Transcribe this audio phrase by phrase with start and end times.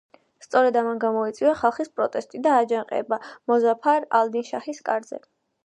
[0.43, 3.21] სწორედ ამან გამოიწვია ხალხის პროტესტი და აჯანყება
[3.53, 5.25] მოზაფარ ალ-დინ შაჰის კარზე.